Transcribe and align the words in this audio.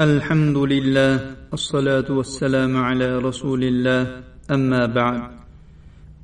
الحمد 0.00 0.56
لله 0.72 1.12
الصلاة 1.52 2.08
والسلام 2.18 2.72
على 2.76 3.08
رسول 3.18 3.60
الله 3.64 4.02
أما 4.50 4.86
بعد 4.86 5.22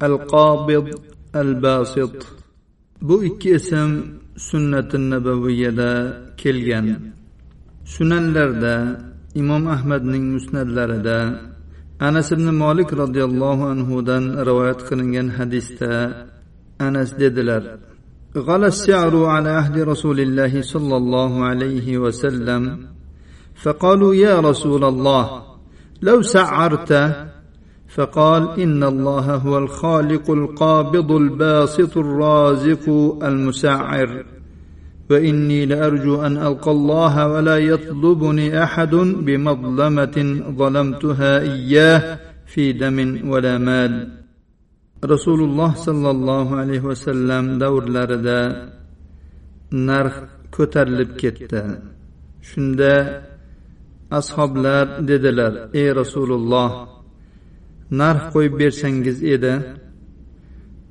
القابض 0.02 0.86
الباسط 1.36 2.16
bu 3.02 3.24
ikki 3.24 3.50
ism 3.50 3.90
sunnati 4.36 5.10
nabaviyada 5.10 5.92
kelgan 6.36 6.86
sunanlarda 7.84 8.76
imom 9.34 9.66
ahmadning 9.74 10.24
musnadlarida 10.34 11.18
anas 12.00 12.28
ibn 12.32 12.46
molik 12.62 12.90
roziyallohu 13.02 13.64
anhudan 13.74 14.24
rivoyat 14.48 14.80
qilingan 14.88 15.28
hadisda 15.38 15.92
anas 16.86 17.10
dedilar 17.22 17.62
غلا 18.48 18.68
السعر 18.74 19.14
على 19.34 19.50
عهد 19.58 19.76
رسول 19.92 20.18
الله 20.26 20.52
صلى 20.72 20.96
الله 20.96 21.32
عليه 21.50 21.88
وسلم 22.04 22.62
فقالوا 23.54 24.14
يا 24.14 24.40
رسول 24.40 24.84
الله 24.84 25.42
لو 26.02 26.22
سعرت؟ 26.22 26.92
فقال 27.88 28.60
إن 28.60 28.82
الله 28.82 29.34
هو 29.34 29.58
الخالق 29.58 30.30
القابض 30.30 31.12
الباسط 31.12 31.98
الرازق 31.98 32.88
المسعر. 33.22 34.24
وإني 35.10 35.66
لأرجو 35.66 36.22
أن 36.22 36.36
ألقى 36.36 36.70
الله 36.70 37.28
ولا 37.28 37.58
يطلبني 37.58 38.62
أحد 38.62 38.94
بمظلمة 38.94 40.16
ظلمتها 40.58 41.40
إياه 41.40 42.18
في 42.46 42.72
دم 42.72 43.30
ولا 43.30 43.58
مال. 43.58 44.24
rasululloh 45.12 45.76
sollallohu 45.76 46.56
alayhi 46.62 46.84
vasallam 46.90 47.60
davrlarida 47.60 48.40
narx 49.88 50.14
ko'tarilib 50.56 51.10
ketdi 51.20 51.62
shunda 52.50 52.94
ashoblar 54.10 54.86
dedilar 55.08 55.52
ey 55.80 55.88
rasululloh 56.00 56.70
narx 58.00 58.22
qo'yib 58.34 58.54
bersangiz 58.62 59.18
edi? 59.34 59.54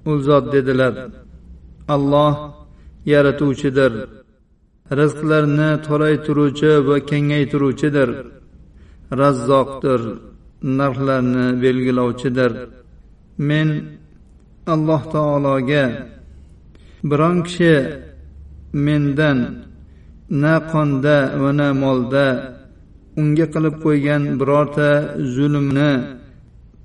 U 0.09 0.14
zot 0.28 0.45
dedilar 0.56 0.94
alloh 1.95 2.36
yaratuvchidir 3.14 3.94
rizqlarni 5.00 5.69
toraytiruvchi 5.88 6.72
va 6.88 6.97
kengaytiruvchidir 7.09 8.09
razzoqdir 9.22 10.02
narxlarni 10.80 11.47
belgilovchidir. 11.64 12.52
Men 13.47 13.67
alloh 14.73 15.02
taologa 15.14 15.86
biron 17.09 17.38
kishi 17.47 17.75
mendan 18.86 19.39
na 20.41 20.56
qonda 20.72 21.17
va 21.41 21.52
na 21.59 21.69
molda 21.84 22.28
unga 23.22 23.45
qilib 23.53 23.75
qo'ygan 23.86 24.23
birorta 24.39 24.89
zulmni 25.36 25.92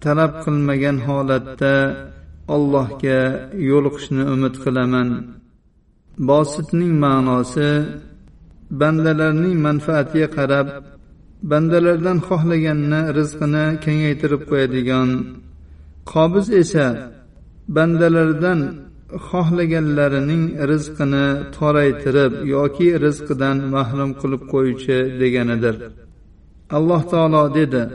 talab 0.04 0.32
qilmagan 0.44 0.96
holatda 1.06 1.74
allohga 2.54 3.20
yo'liqishni 3.70 4.22
umid 4.34 4.54
qilaman. 4.64 5.08
Bositning 6.30 6.92
ma'nosi 7.04 7.70
bandalarning 8.80 9.56
manfaatiga 9.66 10.28
qarab 10.36 10.66
bandalardan 11.50 12.18
xohlaganni 12.28 13.00
rizqini 13.18 13.64
kengaytirib 13.84 14.42
qo'yadigan. 14.50 15.08
Qobiz 16.12 16.46
esa 16.62 16.86
bandalardan 17.76 18.60
xohlaganlarining 19.28 20.44
rizqini 20.70 21.26
toraytirib 21.56 22.32
yoki 22.54 22.88
rizqidan 23.04 23.56
mahrum 23.74 24.10
qilib 24.20 24.42
qo'yuvchi 24.52 24.96
deganidir. 25.20 25.76
alloh 26.77 27.01
taolo 27.11 27.43
dedi 27.57 27.85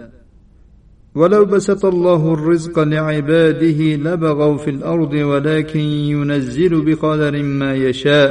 ولو 1.18 1.44
بسط 1.44 1.84
الله 1.84 2.22
الرزق 2.34 2.78
لعباده 2.78 3.80
لبغوا 4.06 4.56
في 4.56 4.70
الارض 4.70 5.12
ولكن 5.12 5.80
ينزل 6.14 6.72
بقدر 6.86 7.34
ما 7.42 7.74
يشاء 7.74 8.30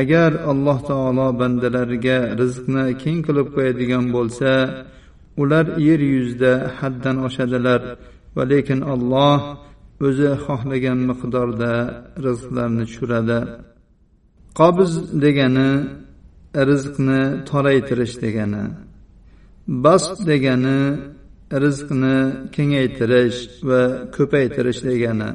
agar 0.00 0.30
alloh 0.52 0.78
taolo 0.90 1.26
bandalariga 1.40 2.18
rizqni 2.40 2.84
keng 3.02 3.20
qilib 3.26 3.46
qo'yadigan 3.54 4.04
bo'lsa 4.16 4.52
ular 5.42 5.66
yer 5.86 6.00
yuzida 6.14 6.52
haddan 6.78 7.16
oshadilar 7.26 7.80
va 8.36 8.44
lekin 8.52 8.80
olloh 8.94 9.38
o'zi 10.06 10.30
xohlagan 10.44 10.98
miqdorda 11.10 11.72
rizqlarni 12.26 12.84
tushiradi 12.88 13.38
qobiz 14.60 14.92
degani 15.24 15.70
rizqni 16.55 17.45
toraytirish 17.49 18.15
degani. 18.21 18.63
Basb 19.67 20.17
degani 20.29 20.79
rizqni 21.63 22.17
kengaytirish 22.55 23.39
va 23.69 23.81
ko'paytirish 24.15 24.81
degani. 24.89 25.29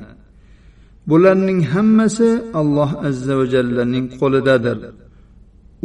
Bularning 1.08 1.62
hammasi 1.72 2.30
alloh 2.60 2.90
azza 3.08 3.34
va 3.38 3.46
jallaning 3.54 4.06
qo'lidadir. 4.20 4.78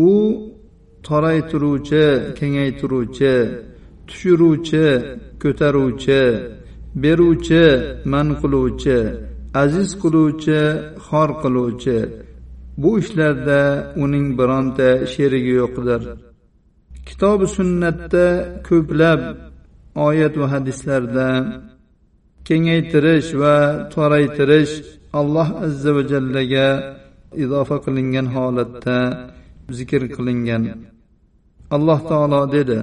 U 0.09 0.12
toraytiruvchi 1.07 2.06
kengaytiruvchi 2.39 3.35
tushiruvchi 4.07 4.85
ko'taruvchi 5.41 6.22
beruvchi 7.03 7.63
man 8.12 8.28
qiluvchi 8.41 9.00
aziz 9.63 9.89
qiluvchi 10.01 10.62
xor 11.07 11.29
qiluvchi 11.44 11.97
bu 12.81 12.91
ishlarda 13.01 13.59
uning 14.03 14.28
bironta 14.40 14.90
sherigi 15.13 15.53
yo'qdir. 15.62 16.01
Kitobi 17.07 17.45
sunnatda 17.57 18.25
ko'plab 18.67 19.22
oyat 20.07 20.34
va 20.41 20.47
hadislarda 20.53 21.28
kengaytirish 22.47 23.29
va 23.41 23.56
toraytirish 23.94 24.73
alloh 25.19 25.50
azza 25.66 25.91
va 25.95 26.03
jallaga 26.12 26.68
izofa 27.44 27.78
qilingan 27.85 28.28
holatda 28.35 28.97
zikr 29.78 30.01
qilingan. 30.16 30.63
Alloh 31.75 32.00
taolo 32.09 32.41
dedi 32.56 32.79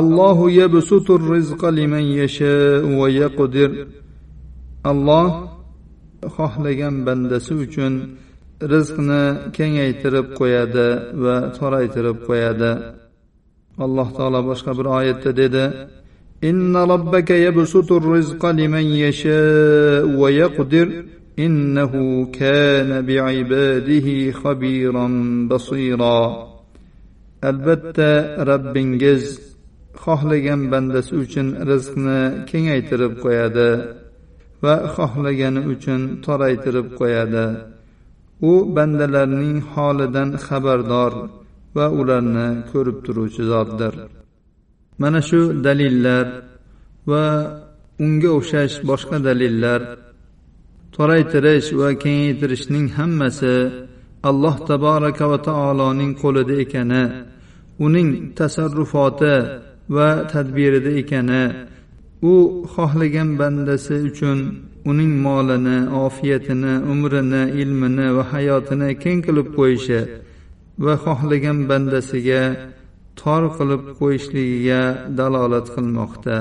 allohu 0.00 0.44
yabsutur 0.60 1.20
rizqa 1.34 1.68
liman 1.78 2.06
yasha 2.20 2.54
va 2.98 3.06
yaqdir. 3.20 3.70
Alloh 4.90 5.28
xohlagan 6.36 6.94
bandasi 7.06 7.52
uchun 7.64 7.94
rizqni 8.73 9.23
kengaytirib 9.57 10.27
qo'yadi 10.39 10.87
va 11.23 11.35
toraytirib 11.57 12.17
qo'yadi 12.27 12.71
alloh 13.85 14.07
taolo 14.17 14.39
boshqa 14.49 14.71
bir 14.77 14.87
oyatda 14.97 15.31
dedi 15.41 15.65
إن 16.49 16.75
ربك 16.75 17.29
يبسط 17.31 17.91
الرزق 17.91 18.45
لمن 18.45 18.85
يشاء 19.05 20.05
ويقدر 20.21 20.87
إنه 21.39 21.93
كان 22.39 23.05
بعباده 23.05 24.31
خبيرا 24.31 25.07
بصيرا 25.49 26.21
البتة 27.43 28.11
ربingiz 28.49 29.23
xohlagan 30.03 30.61
bandasi 30.71 31.13
uchun 31.23 31.47
rizqni 31.71 32.19
kengaytirib 32.49 33.13
qo'yadi 33.23 33.69
va 34.63 34.75
xohlagani 34.95 35.61
uchun 35.73 36.01
toraytirib 36.25 36.87
qo'yadi 36.99 37.45
U 38.48 38.52
bandalarning 38.76 39.58
holidan 39.72 40.30
xabardor 40.46 41.12
va 41.76 41.86
ularni 42.00 42.48
ko'rib 42.70 42.98
turuvchi 43.04 43.42
zotdir. 43.52 43.94
Mana 45.00 45.20
shu 45.28 45.40
dalillar 45.66 46.26
va 47.10 47.26
unga 48.04 48.30
o'xshash 48.38 48.76
boshqa 48.90 49.16
dalillar 49.28 49.80
toraytirish 50.94 51.68
va 51.80 51.88
kengaytirishning 52.02 52.86
hammasi 52.98 53.56
alloh 54.28 54.56
taboraka 54.68 55.24
va 55.32 55.38
taoloning 55.48 56.12
qo'lida 56.22 56.54
ekani 56.64 57.04
uning 57.84 58.08
tasarrufoti 58.38 59.36
va 59.94 60.08
tadbirida 60.32 60.92
ekani 61.02 61.44
u 62.32 62.34
xohlagan 62.74 63.30
bandasi 63.40 63.96
uchun 64.08 64.38
uning 64.89 65.13
molini 65.25 65.77
ofiyatini 66.05 66.73
umrini 66.91 67.43
ilmini 67.61 68.07
va 68.15 68.23
hayotini 68.31 68.89
keng 69.03 69.19
qilib 69.27 69.47
qo'yishi 69.57 69.99
va 70.85 70.93
xohlagan 71.05 71.59
bandasiga 71.69 72.43
tor 73.19 73.43
qilib 73.57 73.83
qo'yishligiga 73.99 74.81
dalolat 75.17 75.67
qilmoqda 75.75 76.37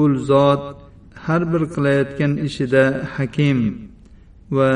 u 0.00 0.02
zot 0.30 0.62
har 1.24 1.42
bir 1.52 1.62
qilayotgan 1.74 2.32
ishida 2.48 2.84
hakim 3.14 3.58
va 4.56 4.70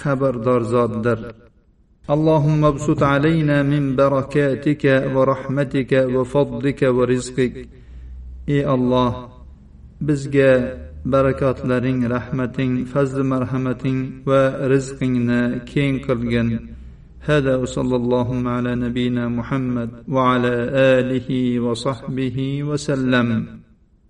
xabardor 0.00 0.60
zotdir 0.74 1.20
اللهم 2.16 2.60
ابسط 2.72 3.02
علينا 3.14 3.56
من 3.72 3.84
بركاتك 3.96 4.84
ورحمتك 5.14 5.92
وفضلك 6.14 6.80
ورزقك 6.96 7.54
ey 8.48 8.62
olloh 8.74 9.12
bizga 10.06 10.52
barakotlaring 11.11 11.99
rahmating 12.15 12.85
fazli 12.91 13.23
marhamating 13.33 13.99
va 14.25 14.41
rizqingni 14.73 15.65
keng 15.71 15.95
qilgin 16.07 16.49
هذا 17.25 17.55
وصلى 17.55 17.95
اللهم 17.95 18.47
على 18.47 18.75
نبينا 18.75 19.27
محمد 19.27 19.89
وعلى 20.07 20.53
اله 20.93 21.59
وصحبه 21.59 22.63
وسلم 22.63 23.27